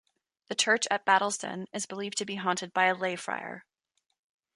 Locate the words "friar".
3.15-3.67